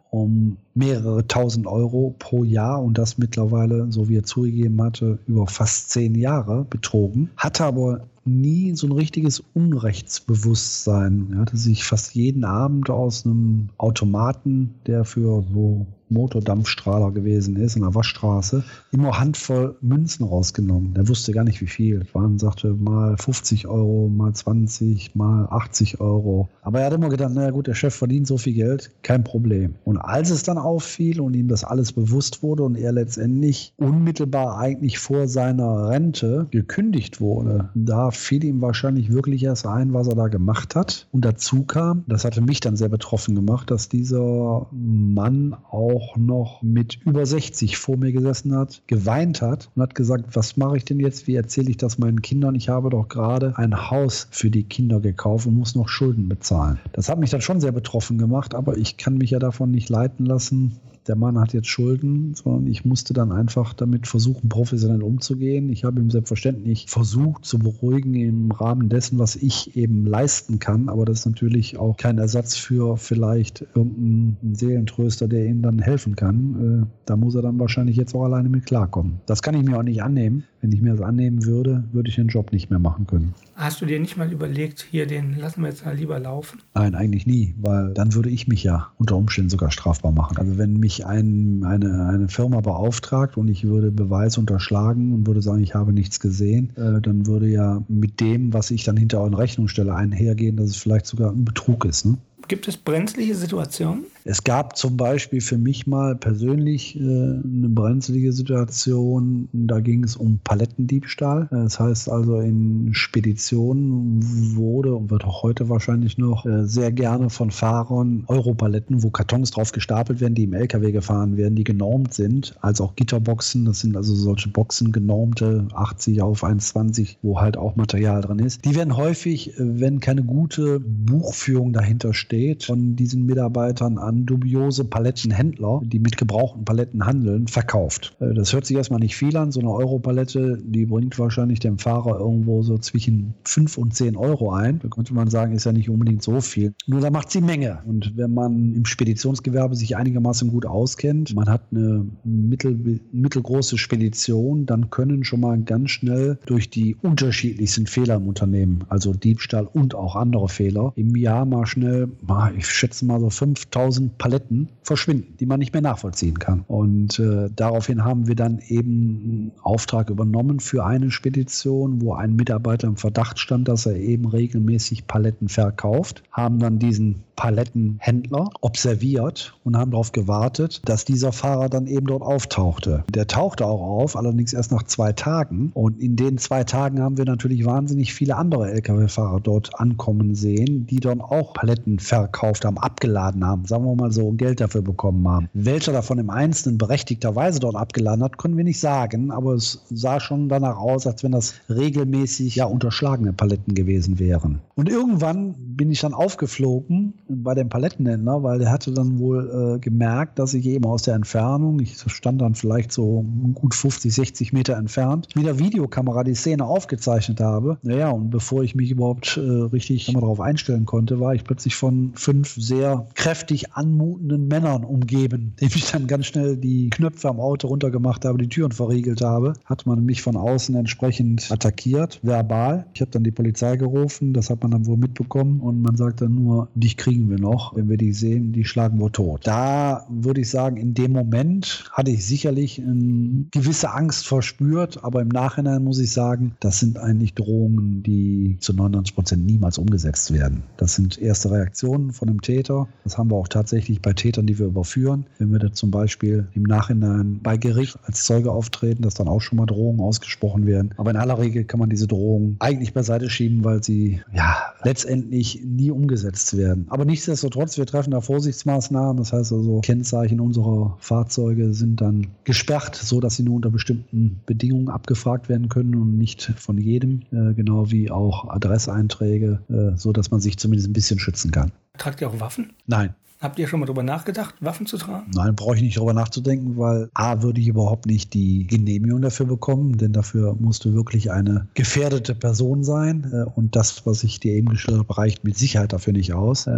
[0.10, 5.48] um mehrere tausend Euro pro Jahr und das mittlerweile, so wie er zugegeben hatte, über
[5.48, 7.30] fast zehn Jahre betrogen.
[7.38, 11.30] Hatte aber nie so ein richtiges Unrechtsbewusstsein.
[11.34, 17.76] Er hatte sich fast jeden Abend aus einem Automaten, der für so Motordampfstrahler gewesen ist,
[17.76, 20.94] in der Waschstraße, immer Handvoll Münzen rausgenommen.
[20.94, 22.02] Der wusste gar nicht, wie viel.
[22.02, 26.50] Es waren, sagte, mal 50 Euro, mal 20, mal 80 Euro.
[26.62, 29.76] Aber er hat immer gedacht, naja gut, der Chef verdient so viel Geld, kein Problem.
[29.84, 34.58] Und als es dann auffiel und ihm das alles bewusst wurde und er letztendlich unmittelbar
[34.58, 40.16] eigentlich vor seiner Rente gekündigt wurde, da fiel ihm wahrscheinlich wirklich erst ein, was er
[40.16, 41.08] da gemacht hat.
[41.12, 46.16] Und dazu kam, das hatte mich dann sehr betroffen gemacht, dass dieser Mann auch auch
[46.16, 50.78] noch mit über 60 vor mir gesessen hat, geweint hat und hat gesagt, was mache
[50.78, 51.26] ich denn jetzt?
[51.26, 52.54] Wie erzähle ich das meinen Kindern?
[52.54, 56.80] Ich habe doch gerade ein Haus für die Kinder gekauft und muss noch Schulden bezahlen.
[56.94, 59.90] Das hat mich dann schon sehr betroffen gemacht, aber ich kann mich ja davon nicht
[59.90, 65.02] leiten lassen, der Mann hat jetzt Schulden, sondern ich musste dann einfach damit versuchen, professionell
[65.02, 65.70] umzugehen.
[65.70, 70.90] Ich habe ihm selbstverständlich versucht zu beruhigen im Rahmen dessen, was ich eben leisten kann.
[70.90, 76.16] Aber das ist natürlich auch kein Ersatz für vielleicht irgendeinen Seelentröster, der ihm dann helfen
[76.16, 76.84] kann.
[76.84, 79.22] Äh, da muss er dann wahrscheinlich jetzt auch alleine mit klarkommen.
[79.26, 80.44] Das kann ich mir auch nicht annehmen.
[80.62, 83.34] Wenn ich mir das annehmen würde, würde ich den Job nicht mehr machen können.
[83.56, 86.62] Hast du dir nicht mal überlegt, hier den lassen wir jetzt mal lieber laufen?
[86.74, 90.38] Nein, eigentlich nie, weil dann würde ich mich ja unter Umständen sogar strafbar machen.
[90.38, 95.42] Also wenn mich ein, eine, eine Firma beauftragt und ich würde Beweis unterschlagen und würde
[95.42, 99.28] sagen, ich habe nichts gesehen, äh, dann würde ja mit dem, was ich dann hinterher
[99.28, 102.06] in Rechnung stelle, einhergehen, dass es vielleicht sogar ein Betrug ist.
[102.06, 102.18] Ne?
[102.48, 104.06] Gibt es brenzliche Situationen?
[104.30, 109.48] Es gab zum Beispiel für mich mal persönlich äh, eine brenzlige Situation.
[109.54, 111.48] Da ging es um Palettendiebstahl.
[111.50, 114.20] Das heißt also, in Speditionen
[114.58, 119.52] wurde und wird auch heute wahrscheinlich noch äh, sehr gerne von Fahrern Europaletten, wo Kartons
[119.52, 123.64] drauf gestapelt werden, die im LKW gefahren werden, die genormt sind, als auch Gitterboxen.
[123.64, 128.66] Das sind also solche Boxen, genormte 80 auf 1,20, wo halt auch Material drin ist.
[128.66, 134.86] Die werden häufig, äh, wenn keine gute Buchführung dahinter steht, von diesen Mitarbeitern an dubiose
[134.86, 138.16] Palettenhändler, die mit gebrauchten Paletten handeln, verkauft.
[138.20, 139.52] Äh, das hört sich erstmal nicht viel an.
[139.52, 144.52] So eine Europalette, die bringt wahrscheinlich dem Fahrer irgendwo so zwischen 5 und 10 Euro
[144.52, 144.80] ein.
[144.80, 146.74] Da könnte man sagen, ist ja nicht unbedingt so viel.
[146.86, 147.80] Nur da macht sie Menge.
[147.86, 154.66] Und wenn man im Speditionsgewerbe sich einigermaßen gut auskennt, man hat eine mittel, mittelgroße Spedition,
[154.66, 159.96] dann können schon mal ganz schnell durch die unterschiedlichsten Fehler im Unternehmen, also Diebstahl und
[159.96, 162.10] auch andere Fehler, im Jahr mal schnell,
[162.58, 166.64] ich schätze mal so 5000 Paletten verschwinden, die man nicht mehr nachvollziehen kann.
[166.68, 172.36] Und äh, daraufhin haben wir dann eben einen Auftrag übernommen für eine Spedition, wo ein
[172.36, 179.54] Mitarbeiter im Verdacht stand, dass er eben regelmäßig Paletten verkauft, haben dann diesen Palettenhändler observiert
[179.64, 183.06] und haben darauf gewartet, dass dieser Fahrer dann eben dort auftauchte.
[183.14, 185.72] Der tauchte auch auf, allerdings erst nach zwei Tagen.
[185.74, 190.88] Und in den zwei Tagen haben wir natürlich wahnsinnig viele andere Lkw-Fahrer dort ankommen sehen,
[190.88, 195.28] die dann auch Paletten verkauft haben, abgeladen haben, sagen wir mal so, Geld dafür bekommen
[195.28, 195.50] haben.
[195.54, 200.20] Welcher davon im Einzelnen berechtigterweise dort abgeladen hat, können wir nicht sagen, aber es sah
[200.20, 204.60] schon danach aus, als wenn das regelmäßig ja unterschlagene Paletten gewesen wären.
[204.76, 209.80] Und irgendwann bin ich dann aufgeflogen bei dem Palettenhändler, weil der hatte dann wohl äh,
[209.80, 214.54] gemerkt, dass ich eben aus der Entfernung, ich stand dann vielleicht so gut 50, 60
[214.54, 217.78] Meter entfernt, mit der Videokamera die Szene aufgezeichnet habe.
[217.82, 222.12] Naja, und bevor ich mich überhaupt äh, richtig darauf einstellen konnte, war ich plötzlich von
[222.16, 227.68] fünf sehr kräftig anmutenden Männern umgeben, dem ich dann ganz schnell die Knöpfe am Auto
[227.68, 229.54] runtergemacht habe, die Türen verriegelt habe.
[229.66, 232.86] Hat man mich von außen entsprechend attackiert, verbal.
[232.94, 236.22] Ich habe dann die Polizei gerufen, das hat man dann wohl mitbekommen und man sagt
[236.22, 237.76] dann nur, dich kriegen kriegen wir noch.
[237.76, 239.42] Wenn wir die sehen, die schlagen wir tot.
[239.46, 245.22] Da würde ich sagen, in dem Moment hatte ich sicherlich eine gewisse Angst verspürt, aber
[245.22, 250.32] im Nachhinein muss ich sagen, das sind eigentlich Drohungen, die zu 99 Prozent niemals umgesetzt
[250.32, 250.62] werden.
[250.78, 252.88] Das sind erste Reaktionen von einem Täter.
[253.04, 255.26] Das haben wir auch tatsächlich bei Tätern, die wir überführen.
[255.40, 259.42] Wenn wir da zum Beispiel im Nachhinein bei Gericht als Zeuge auftreten, dass dann auch
[259.42, 260.94] schon mal Drohungen ausgesprochen werden.
[260.98, 265.62] Aber in aller Regel kann man diese Drohungen eigentlich beiseite schieben, weil sie ja letztendlich
[265.66, 266.86] nie umgesetzt werden.
[266.90, 269.18] Aber nichtsdestotrotz, wir treffen da Vorsichtsmaßnahmen.
[269.18, 274.40] Das heißt also, Kennzeichen unserer Fahrzeuge sind dann gesperrt, so dass sie nur unter bestimmten
[274.46, 280.14] Bedingungen abgefragt werden können und nicht von jedem, äh, genau wie auch Adresseinträge, äh, so
[280.14, 281.74] dass man sich zumindest ein bisschen schützen kann.
[281.98, 282.72] Tragt ihr auch Waffen?
[282.86, 283.14] Nein.
[283.40, 285.30] Habt ihr schon mal darüber nachgedacht, Waffen zu tragen?
[285.36, 289.46] Nein, brauche ich nicht darüber nachzudenken, weil A, würde ich überhaupt nicht die Genehmigung dafür
[289.46, 293.30] bekommen, denn dafür musst du wirklich eine gefährdete Person sein.
[293.32, 296.66] Äh, und das, was ich dir eben geschildert habe, reicht mit Sicherheit dafür nicht aus.
[296.66, 296.72] Äh,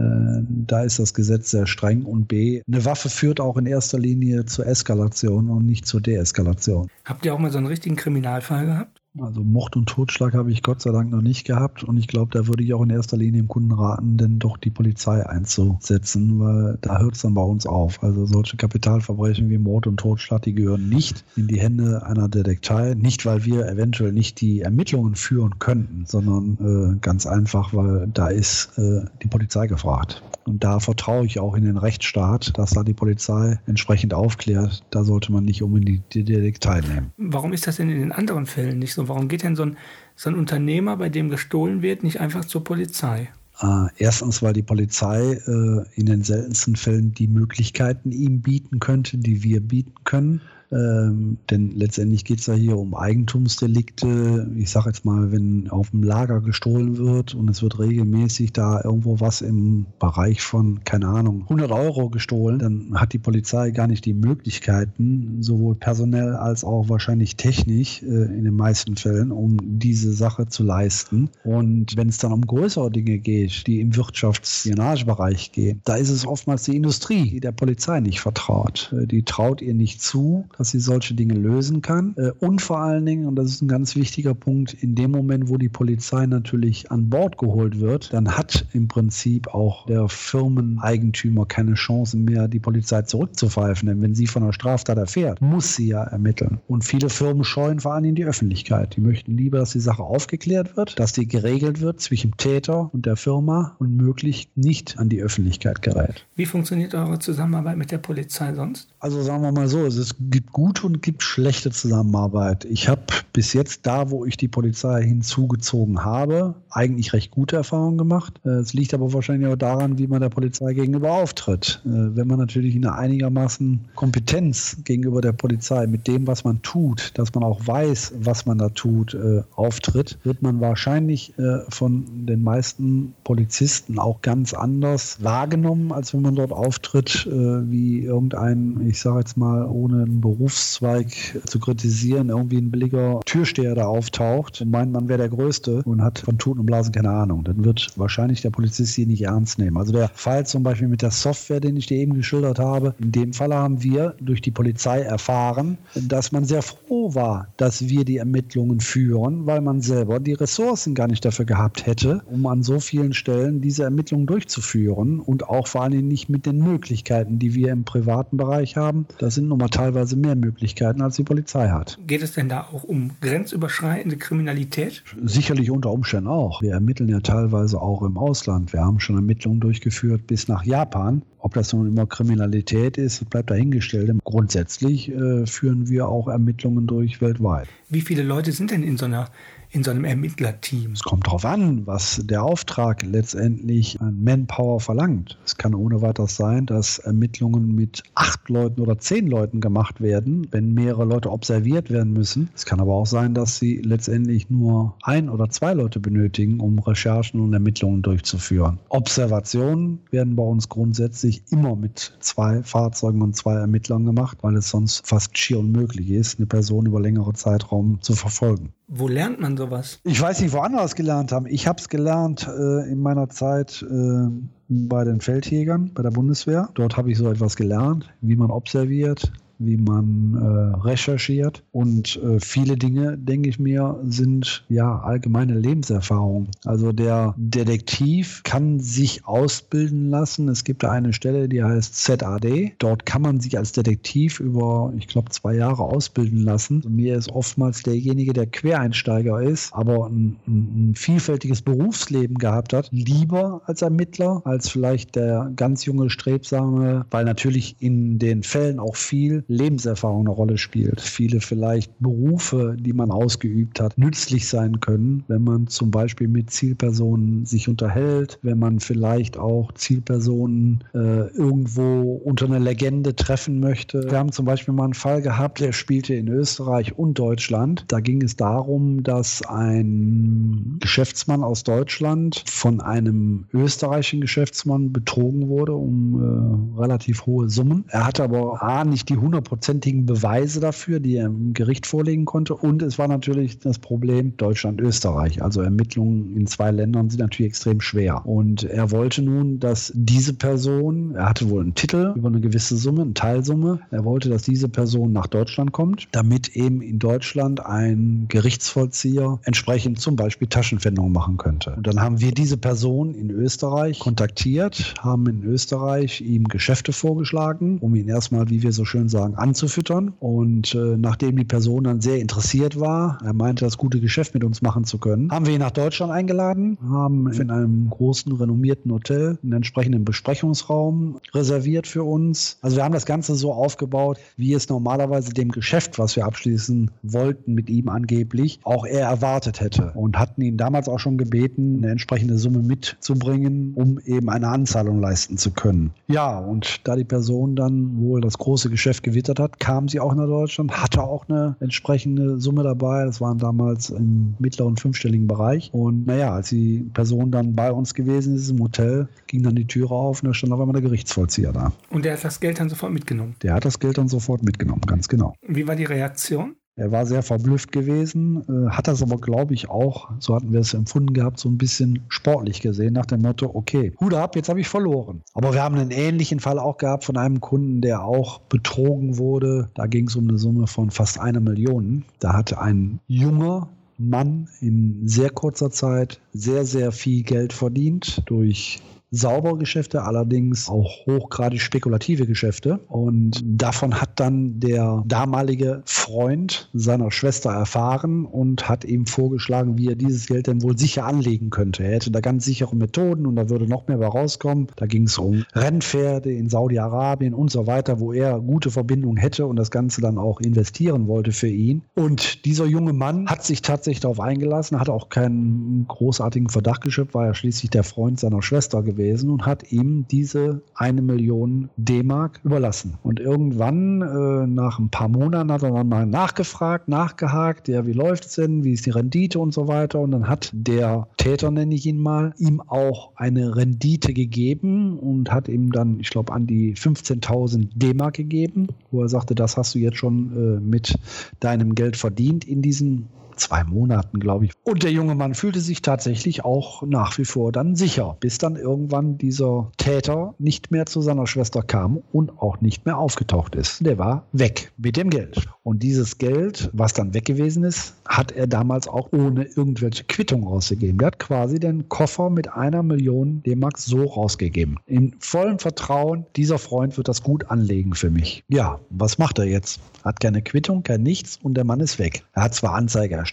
[0.68, 2.04] da ist das Gesetz sehr streng.
[2.04, 6.90] Und B, eine Waffe führt auch in erster Linie zur Eskalation und nicht zur Deeskalation.
[7.06, 8.99] Habt ihr auch mal so einen richtigen Kriminalfall gehabt?
[9.18, 12.32] Also Mord und Totschlag habe ich Gott sei Dank noch nicht gehabt und ich glaube,
[12.32, 16.40] da würde ich auch in erster Linie dem Kunden raten, denn doch die Polizei einzusetzen,
[16.40, 18.04] weil da hört es dann bei uns auf.
[18.04, 22.94] Also solche Kapitalverbrechen wie Mord und Totschlag, die gehören nicht in die Hände einer Detektei,
[22.94, 28.28] nicht weil wir eventuell nicht die Ermittlungen führen könnten, sondern äh, ganz einfach, weil da
[28.28, 30.22] ist äh, die Polizei gefragt.
[30.46, 34.84] Und da vertraue ich auch in den Rechtsstaat, dass da die Polizei entsprechend aufklärt.
[34.90, 37.12] Da sollte man nicht unbedingt die Detektei nehmen.
[37.18, 38.99] Warum ist das denn in den anderen Fällen nicht so?
[39.08, 39.78] Warum geht denn so ein,
[40.16, 43.30] so ein Unternehmer, bei dem gestohlen wird, nicht einfach zur Polizei?
[43.62, 49.18] Äh, erstens, weil die Polizei äh, in den seltensten Fällen die Möglichkeiten ihm bieten könnte,
[49.18, 50.42] die wir bieten können.
[50.72, 54.52] Ähm, denn letztendlich geht es ja hier um Eigentumsdelikte.
[54.56, 58.82] Ich sage jetzt mal, wenn auf dem Lager gestohlen wird und es wird regelmäßig da
[58.84, 63.88] irgendwo was im Bereich von, keine Ahnung, 100 Euro gestohlen, dann hat die Polizei gar
[63.88, 69.58] nicht die Möglichkeiten, sowohl personell als auch wahrscheinlich technisch äh, in den meisten Fällen, um
[69.62, 71.30] diese Sache zu leisten.
[71.44, 76.28] Und wenn es dann um größere Dinge geht, die im Wirtschaftsspionagebereich gehen, da ist es
[76.28, 78.94] oftmals die Industrie, die der Polizei nicht vertraut.
[78.96, 82.14] Äh, die traut ihr nicht zu, dass sie solche Dinge lösen kann.
[82.18, 85.50] Äh, und vor allen Dingen, und das ist ein ganz wichtiger Punkt, in dem Moment,
[85.50, 91.46] wo die Polizei natürlich an Bord geholt wird, dann hat im Prinzip auch der Firmeneigentümer
[91.46, 93.88] keine Chance mehr, die Polizei zurückzupfeifen.
[93.88, 96.60] Denn wenn sie von einer Straftat erfährt, muss sie ja ermitteln.
[96.68, 98.98] Und viele Firmen scheuen vor allen Dingen die Öffentlichkeit.
[98.98, 103.06] Die möchten lieber, dass die Sache aufgeklärt wird, dass die geregelt wird zwischen Täter und
[103.06, 106.26] der Firma und möglichst nicht an die Öffentlichkeit gerät.
[106.36, 108.90] Wie funktioniert eure Zusammenarbeit mit der Polizei sonst?
[109.00, 112.66] Also sagen wir mal so, es gibt gute und gibt schlechte Zusammenarbeit.
[112.66, 113.02] Ich habe
[113.34, 118.40] bis jetzt da, wo ich die Polizei hinzugezogen habe, eigentlich recht gute Erfahrungen gemacht.
[118.46, 121.82] Äh, es liegt aber wahrscheinlich auch daran, wie man der Polizei gegenüber auftritt.
[121.86, 127.12] Äh, wenn man natürlich eine einigermaßen Kompetenz gegenüber der Polizei mit dem, was man tut,
[127.18, 131.34] dass man auch weiß, was man da tut, äh, auftritt, wird man wahrscheinlich
[131.70, 138.82] von den meisten Polizisten auch ganz anders wahrgenommen, als wenn man dort auftritt, wie irgendein,
[138.88, 141.12] ich sage jetzt mal, ohne einen Beruf Berufszweig
[141.46, 146.02] zu kritisieren, irgendwie ein billiger Türsteher da auftaucht und meint, man wäre der Größte und
[146.02, 149.60] hat von Tuten und Blasen keine Ahnung, dann wird wahrscheinlich der Polizist sie nicht ernst
[149.60, 149.76] nehmen.
[149.78, 153.12] Also der Fall zum Beispiel mit der Software, den ich dir eben geschildert habe, in
[153.12, 158.06] dem Fall haben wir durch die Polizei erfahren, dass man sehr froh war, dass wir
[158.06, 162.64] die Ermittlungen führen, weil man selber die Ressourcen gar nicht dafür gehabt hätte, um an
[162.64, 167.40] so vielen Stellen diese Ermittlungen durchzuführen und auch vor allen Dingen nicht mit den Möglichkeiten,
[167.40, 169.06] die wir im privaten Bereich haben.
[169.18, 171.98] Das sind nun mal teilweise mehr Möglichkeiten, als die Polizei hat.
[172.06, 175.04] Geht es denn da auch um grenzüberschreitende Kriminalität?
[175.24, 176.62] Sicherlich unter Umständen auch.
[176.62, 178.74] Wir ermitteln ja teilweise auch im Ausland.
[178.74, 181.24] Wir haben schon Ermittlungen durchgeführt bis nach Japan.
[181.40, 184.12] Ob das nun immer Kriminalität ist, bleibt dahingestellt.
[184.24, 187.68] Grundsätzlich äh, führen wir auch Ermittlungen durch weltweit.
[187.90, 189.30] Wie viele Leute sind denn in so einer
[189.72, 190.94] in so einem Ermittlerteam?
[190.94, 195.38] Es kommt darauf an, was der Auftrag letztendlich an Manpower verlangt.
[195.46, 200.48] Es kann ohne weiteres sein, dass Ermittlungen mit acht Leuten oder zehn Leuten gemacht werden,
[200.52, 202.50] wenn mehrere Leute observiert werden müssen.
[202.56, 206.80] Es kann aber auch sein, dass sie letztendlich nur ein oder zwei Leute benötigen, um
[206.80, 208.80] Recherchen und Ermittlungen durchzuführen.
[208.90, 214.70] Observationen werden bei uns grundsätzlich immer mit zwei Fahrzeugen und zwei Ermittlern gemacht, weil es
[214.70, 218.74] sonst fast schier unmöglich ist, eine Person über längere Zeitraum zu verfolgen.
[218.92, 220.00] Wo lernt man sowas?
[220.04, 221.46] Ich weiß nicht, wo andere es gelernt haben.
[221.46, 224.28] Ich habe es gelernt äh, in meiner Zeit äh,
[224.68, 226.70] bei den Feldjägern, bei der Bundeswehr.
[226.74, 231.64] Dort habe ich so etwas gelernt, wie man observiert, wie man äh, recherchiert.
[231.72, 236.48] Und äh, viele Dinge, denke ich mir, sind ja allgemeine Lebenserfahrung.
[236.66, 240.48] Also der Detektiv kann sich ausbilden lassen.
[240.48, 242.74] Es gibt da eine Stelle, die heißt ZAD.
[242.80, 246.84] Dort kann man sich als Detektiv über, ich glaube, zwei Jahre ausbilden lassen.
[246.88, 253.62] Mir ist oftmals derjenige, der Quereinsteiger ist, aber ein, ein vielfältiges Berufsleben gehabt hat, lieber
[253.66, 259.44] als Ermittler, als vielleicht der ganz junge, strebsame, weil natürlich in den Fällen auch viel
[259.50, 265.44] Lebenserfahrung eine Rolle spielt, viele vielleicht Berufe, die man ausgeübt hat, nützlich sein können, wenn
[265.44, 272.46] man zum Beispiel mit Zielpersonen sich unterhält, wenn man vielleicht auch Zielpersonen äh, irgendwo unter
[272.46, 274.04] einer Legende treffen möchte.
[274.10, 277.86] Wir haben zum Beispiel mal einen Fall gehabt, der spielte in Österreich und Deutschland.
[277.88, 285.74] Da ging es darum, dass ein Geschäftsmann aus Deutschland von einem österreichischen Geschäftsmann betrogen wurde
[285.74, 287.86] um äh, relativ hohe Summen.
[287.88, 292.56] Er hatte aber A, nicht die hundertprozentigen Beweise dafür, die er im Gericht vorlegen konnte.
[292.56, 295.42] Und es war natürlich das Problem Deutschland-Österreich.
[295.42, 298.26] Also Ermittlungen in zwei Ländern sind natürlich extrem schwer.
[298.26, 302.76] Und er wollte nun, dass diese Person, er hatte wohl einen Titel über eine gewisse
[302.78, 307.66] Summe, eine Teilsumme, er wollte, dass diese Person nach Deutschland kommt, damit eben in Deutschland
[307.66, 311.74] ein Gerichtsvollzieher entsprechend zum Beispiel Taschenpfändung machen könnte.
[311.78, 317.78] Und dann haben wir diese Person in Österreich kontaktiert, haben in Österreich ihm Geschäfte vorgeschlagen,
[317.80, 320.14] um ihn erstmal, wie wir so schön sagen, anzufüttern.
[320.20, 324.44] Und äh, nachdem die Person dann sehr interessiert war, er meinte, das gute Geschäft mit
[324.44, 328.92] uns machen zu können, haben wir ihn nach Deutschland eingeladen, haben in einem großen, renommierten
[328.92, 332.58] Hotel einen entsprechenden Besprechungsraum reserviert für uns.
[332.62, 336.92] Also wir haben das Ganze so aufgebaut, wie es normalerweise dem Geschäft, was wir abschließen
[337.04, 339.92] wollten mit ihm angeblich, auch er erwartet hätte.
[339.96, 345.00] Und hatten ihn damals auch schon gebeten, eine entsprechende Summe mitzubringen, um eben eine Anzahlung
[345.00, 345.92] leisten zu können.
[346.08, 350.16] Ja, und da die Person dann wohl das große Geschäft gewittert hat, kam sie auch
[350.16, 353.04] nach Deutschland, hatte auch eine entsprechende Summe dabei.
[353.06, 355.70] Das waren damals im mittleren fünfstelligen Bereich.
[355.74, 359.68] Und naja, als die Person dann bei uns gewesen ist im Hotel, ging dann die
[359.68, 361.74] Türe auf und da stand auf einmal der Gerichtsvollzieher da.
[361.90, 363.36] Und der hat das Geld dann sofort mitgenommen?
[363.44, 365.34] Der hat das Geld dann sofort mitgenommen, ganz genau.
[365.46, 366.56] Wie war die Reaktion?
[366.80, 370.62] Er war sehr verblüfft gewesen, äh, hat das aber, glaube ich, auch, so hatten wir
[370.62, 374.48] es empfunden gehabt, so ein bisschen sportlich gesehen, nach dem Motto, okay, Hut ab, jetzt
[374.48, 375.22] habe ich verloren.
[375.34, 379.70] Aber wir haben einen ähnlichen Fall auch gehabt von einem Kunden, der auch betrogen wurde.
[379.74, 382.06] Da ging es um eine Summe von fast einer Million.
[382.22, 388.80] Da hatte ein junger Mann in sehr kurzer Zeit sehr, sehr viel Geld verdient durch
[389.12, 392.80] saubere Geschäfte, allerdings auch hochgradig spekulative Geschäfte.
[392.88, 399.90] Und davon hat dann der damalige Freund seiner Schwester erfahren und hat ihm vorgeschlagen, wie
[399.90, 401.84] er dieses Geld denn wohl sicher anlegen könnte.
[401.84, 404.68] Er hätte da ganz sichere Methoden und da würde noch mehr bei rauskommen.
[404.76, 409.48] Da ging es um Rennpferde in Saudi-Arabien und so weiter, wo er gute Verbindungen hätte
[409.48, 411.82] und das Ganze dann auch investieren wollte für ihn.
[411.96, 417.16] Und dieser junge Mann hat sich tatsächlich darauf eingelassen, hat auch keinen großartigen Verdacht geschöpft,
[417.16, 421.70] war ja schließlich der Freund seiner Schwester gewesen gewesen und hat ihm diese eine Million
[421.78, 422.98] D-Mark überlassen.
[423.04, 427.98] Und irgendwann, äh, nach ein paar Monaten, hat er dann mal nachgefragt, nachgehakt, ja, wie
[428.00, 430.00] es denn, wie ist die Rendite und so weiter.
[430.00, 435.32] Und dann hat der Täter, nenne ich ihn mal, ihm auch eine Rendite gegeben und
[435.32, 439.76] hat ihm dann, ich glaube, an die 15.000 D-Mark gegeben, wo er sagte, das hast
[439.76, 440.96] du jetzt schon äh, mit
[441.40, 443.08] deinem Geld verdient in diesen
[443.40, 444.52] zwei Monaten, glaube ich.
[444.64, 448.56] Und der junge Mann fühlte sich tatsächlich auch nach wie vor dann sicher, bis dann
[448.56, 453.86] irgendwann dieser Täter nicht mehr zu seiner Schwester kam und auch nicht mehr aufgetaucht ist.
[453.86, 455.48] Der war weg mit dem Geld.
[455.64, 460.46] Und dieses Geld, was dann weg gewesen ist, hat er damals auch ohne irgendwelche Quittung
[460.46, 460.98] rausgegeben.
[460.98, 464.80] Der hat quasi den Koffer mit einer Million D-Mark so rausgegeben.
[464.86, 468.44] In vollem Vertrauen, dieser Freund wird das gut anlegen für mich.
[468.48, 469.80] Ja, was macht er jetzt?
[470.04, 472.24] Hat keine Quittung, kein nichts und der Mann ist weg.
[472.34, 473.29] Er hat zwar Anzeige erstattet,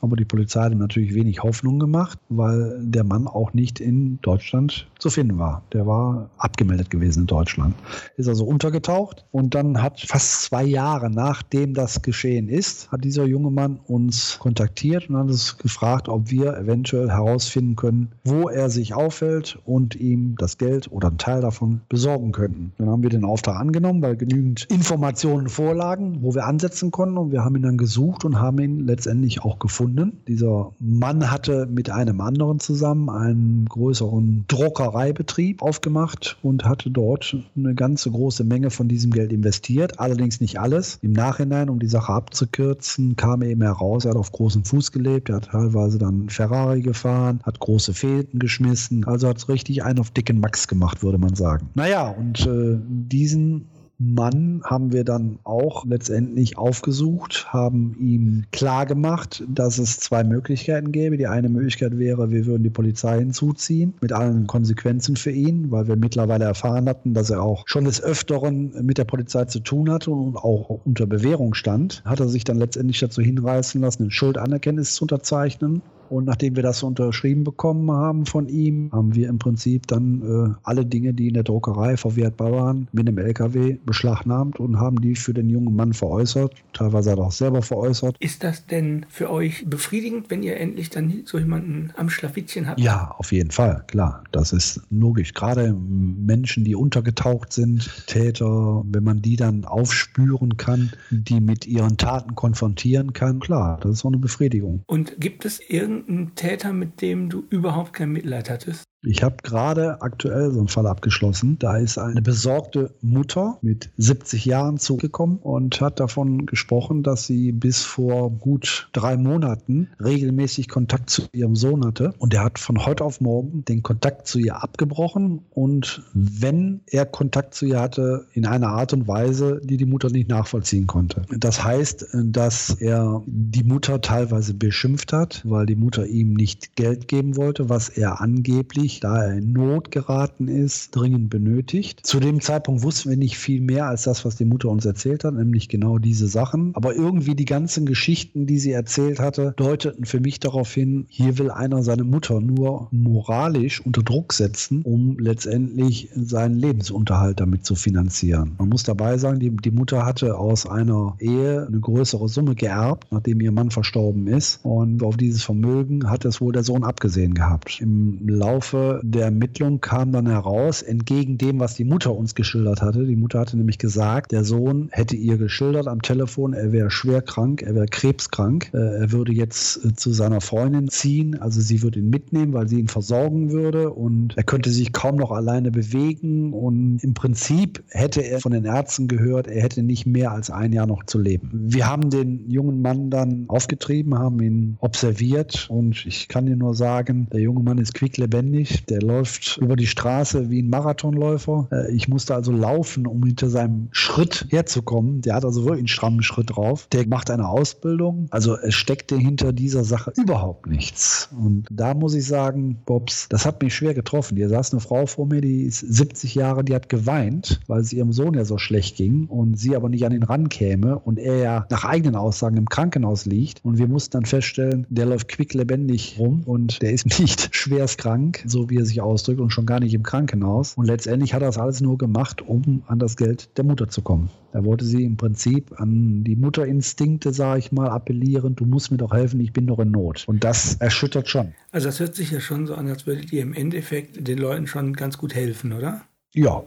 [0.00, 4.20] aber die Polizei hat ihm natürlich wenig Hoffnung gemacht, weil der Mann auch nicht in
[4.22, 5.62] Deutschland zu finden war.
[5.72, 7.74] Der war abgemeldet gewesen in Deutschland.
[8.16, 13.24] Ist also untergetaucht und dann hat fast zwei Jahre nachdem das geschehen ist, hat dieser
[13.24, 18.70] junge Mann uns kontaktiert und hat uns gefragt, ob wir eventuell herausfinden können, wo er
[18.70, 22.72] sich aufhält und ihm das Geld oder einen Teil davon besorgen könnten.
[22.78, 27.32] Dann haben wir den Auftrag angenommen, weil genügend Informationen vorlagen, wo wir ansetzen konnten und
[27.32, 30.20] wir haben ihn dann gesucht und haben ihn letztendlich auch gefunden.
[30.28, 37.36] Dieser Mann hatte mit einem anderen zusammen einen größeren Drucker Druckereibetrieb aufgemacht und hatte dort
[37.56, 40.98] eine ganze große Menge von diesem Geld investiert, allerdings nicht alles.
[41.02, 45.28] Im Nachhinein, um die Sache abzukürzen, kam eben heraus, er hat auf großem Fuß gelebt,
[45.28, 49.98] er hat teilweise dann Ferrari gefahren, hat große Fäden geschmissen, also hat es richtig einen
[49.98, 51.68] auf dicken Max gemacht, würde man sagen.
[51.74, 53.68] Naja, und äh, diesen
[54.04, 61.16] Mann haben wir dann auch letztendlich aufgesucht, haben ihm klargemacht, dass es zwei Möglichkeiten gäbe.
[61.16, 65.86] Die eine Möglichkeit wäre, wir würden die Polizei hinzuziehen, mit allen Konsequenzen für ihn, weil
[65.86, 69.90] wir mittlerweile erfahren hatten, dass er auch schon des Öfteren mit der Polizei zu tun
[69.90, 72.02] hatte und auch unter Bewährung stand.
[72.04, 75.82] Hat er sich dann letztendlich dazu hinreißen lassen, ein Schuldanerkenntnis zu unterzeichnen
[76.12, 80.54] Und nachdem wir das unterschrieben bekommen haben von ihm, haben wir im Prinzip dann äh,
[80.62, 85.14] alle Dinge, die in der Druckerei verwertbar waren, mit dem LKW beschlagnahmt und haben die
[85.14, 86.54] für den jungen Mann veräußert.
[86.74, 88.16] Teilweise hat er auch selber veräußert.
[88.20, 92.78] Ist das denn für euch befriedigend, wenn ihr endlich dann so jemanden am Schlafittchen habt?
[92.78, 94.22] Ja, auf jeden Fall, klar.
[94.32, 95.32] Das ist logisch.
[95.32, 101.96] Gerade Menschen, die untergetaucht sind, Täter, wenn man die dann aufspüren kann, die mit ihren
[101.96, 104.82] Taten konfrontieren kann, klar, das ist auch eine Befriedigung.
[104.86, 106.01] Und gibt es irgendeinen
[106.34, 108.84] Täter, mit dem du überhaupt kein Mitleid hattest?
[109.04, 111.58] Ich habe gerade aktuell so einen Fall abgeschlossen.
[111.58, 117.50] Da ist eine besorgte Mutter mit 70 Jahren zugekommen und hat davon gesprochen, dass sie
[117.50, 122.14] bis vor gut drei Monaten regelmäßig Kontakt zu ihrem Sohn hatte.
[122.18, 125.40] Und er hat von heute auf morgen den Kontakt zu ihr abgebrochen.
[125.50, 130.10] Und wenn er Kontakt zu ihr hatte, in einer Art und Weise, die die Mutter
[130.10, 131.22] nicht nachvollziehen konnte.
[131.36, 137.08] Das heißt, dass er die Mutter teilweise beschimpft hat, weil die Mutter ihm nicht Geld
[137.08, 142.04] geben wollte, was er angeblich wirklich, da er in Not geraten ist, dringend benötigt.
[142.04, 145.24] Zu dem Zeitpunkt wussten wir nicht viel mehr als das, was die Mutter uns erzählt
[145.24, 146.72] hat, nämlich genau diese Sachen.
[146.74, 151.38] Aber irgendwie die ganzen Geschichten, die sie erzählt hatte, deuteten für mich darauf hin, hier
[151.38, 157.74] will einer seine Mutter nur moralisch unter Druck setzen, um letztendlich seinen Lebensunterhalt damit zu
[157.74, 158.52] finanzieren.
[158.58, 163.08] Man muss dabei sagen, die, die Mutter hatte aus einer Ehe eine größere Summe geerbt,
[163.10, 164.60] nachdem ihr Mann verstorben ist.
[164.62, 167.80] Und auf dieses Vermögen hat es wohl der Sohn abgesehen gehabt.
[167.80, 173.06] Im Laufe der Ermittlung kam dann heraus, entgegen dem, was die Mutter uns geschildert hatte.
[173.06, 177.22] Die Mutter hatte nämlich gesagt, der Sohn hätte ihr geschildert am Telefon, er wäre schwer
[177.22, 178.70] krank, er wäre krebskrank.
[178.72, 182.68] Äh, er würde jetzt äh, zu seiner Freundin ziehen, also sie würde ihn mitnehmen, weil
[182.68, 187.82] sie ihn versorgen würde und er könnte sich kaum noch alleine bewegen und im Prinzip
[187.88, 191.18] hätte er von den Ärzten gehört, er hätte nicht mehr als ein Jahr noch zu
[191.18, 191.50] leben.
[191.52, 196.74] Wir haben den jungen Mann dann aufgetrieben, haben ihn observiert und ich kann dir nur
[196.74, 201.68] sagen, der junge Mann ist quicklebendig, der läuft über die Straße wie ein Marathonläufer.
[201.70, 205.22] Äh, ich musste also laufen, um hinter seinem Schritt herzukommen.
[205.22, 206.88] Der hat also wirklich einen strammen Schritt drauf.
[206.92, 208.26] Der macht eine Ausbildung.
[208.30, 211.28] Also es steckte hinter dieser Sache überhaupt nichts.
[211.36, 214.36] Und da muss ich sagen, Bobs, das hat mich schwer getroffen.
[214.36, 217.92] Hier saß eine Frau vor mir, die ist 70 Jahre, die hat geweint, weil es
[217.92, 221.36] ihrem Sohn ja so schlecht ging und sie aber nicht an ihn rankäme und er
[221.38, 223.64] ja nach eigenen Aussagen im Krankenhaus liegt.
[223.64, 228.42] Und wir mussten dann feststellen, der läuft quicklebendig rum und der ist nicht schwerst krank,
[228.46, 230.74] so wie er sich ausdrückt und schon gar nicht im Krankenhaus.
[230.74, 234.02] Und letztendlich hat er das alles nur gemacht, um an das Geld der Mutter zu
[234.02, 234.30] kommen.
[234.52, 238.98] Da wollte sie im Prinzip an die Mutterinstinkte, sage ich mal, appellieren, du musst mir
[238.98, 240.24] doch helfen, ich bin doch in Not.
[240.26, 241.54] Und das erschüttert schon.
[241.70, 244.66] Also das hört sich ja schon so an, als würdet ihr im Endeffekt den Leuten
[244.66, 246.02] schon ganz gut helfen, oder?
[246.34, 246.62] Ja,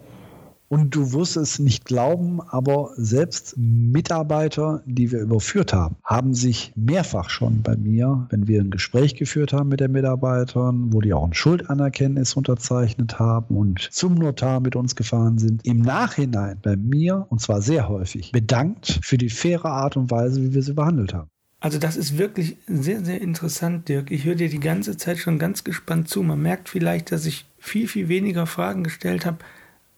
[0.68, 6.74] und du wirst es nicht glauben, aber selbst Mitarbeiter, die wir überführt haben, haben sich
[6.76, 11.13] mehrfach schon bei mir, wenn wir ein Gespräch geführt haben mit den Mitarbeitern, wo die
[11.13, 16.76] auch ein Schuldanerkenntnis unterzeichnet haben und zum Notar mit uns gefahren sind, im Nachhinein bei
[16.76, 20.74] mir, und zwar sehr häufig, bedankt für die faire Art und Weise, wie wir sie
[20.74, 21.30] behandelt haben.
[21.59, 24.11] Also das ist wirklich sehr, sehr interessant, Dirk.
[24.11, 26.22] Ich höre dir die ganze Zeit schon ganz gespannt zu.
[26.22, 29.39] Man merkt vielleicht, dass ich viel, viel weniger Fragen gestellt habe,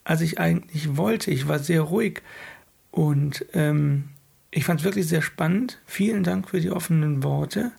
[0.08, 1.32] als ich eigentlich wollte.
[1.32, 2.22] Ich war sehr ruhig
[2.92, 4.06] und ähm,
[4.52, 5.80] ich fand es wirklich sehr spannend.
[5.86, 7.74] Vielen Dank für die offenen Worte.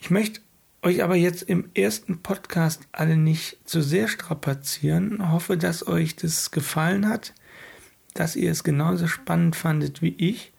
[0.00, 0.40] Ich möchte
[0.82, 5.30] euch aber jetzt im ersten Podcast alle nicht zu sehr strapazieren.
[5.30, 7.34] Hoffe, dass euch das gefallen hat,
[8.14, 10.52] dass ihr es genauso spannend fandet wie ich.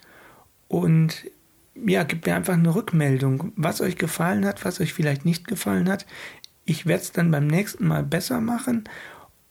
[0.69, 1.25] Und
[1.75, 5.89] ja, gebt mir einfach eine Rückmeldung, was euch gefallen hat, was euch vielleicht nicht gefallen
[5.89, 6.05] hat.
[6.63, 8.85] Ich werde es dann beim nächsten Mal besser machen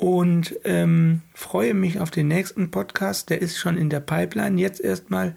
[0.02, 3.30] und ähm, freue mich auf den nächsten Podcast.
[3.30, 4.60] Der ist schon in der Pipeline.
[4.60, 5.36] Jetzt erstmal,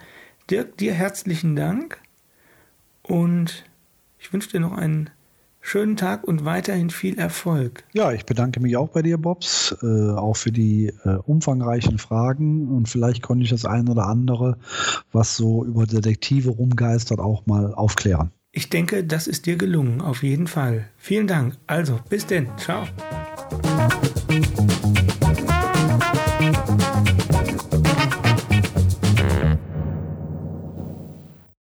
[0.49, 1.99] Dirk, dir herzlichen Dank
[3.03, 3.63] und
[4.17, 5.11] ich wünsche dir noch einen
[5.61, 7.83] schönen Tag und weiterhin viel Erfolg.
[7.93, 12.69] Ja, ich bedanke mich auch bei dir, Bobs, äh, auch für die äh, umfangreichen Fragen
[12.69, 14.57] und vielleicht konnte ich das eine oder andere,
[15.11, 18.31] was so über Detektive rumgeistert, auch mal aufklären.
[18.51, 20.85] Ich denke, das ist dir gelungen, auf jeden Fall.
[20.97, 21.55] Vielen Dank.
[21.67, 22.47] Also, bis denn.
[22.57, 22.87] Ciao.
[24.35, 24.74] Thank you.